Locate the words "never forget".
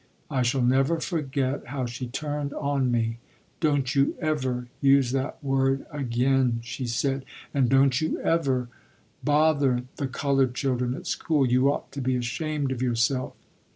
0.63-1.67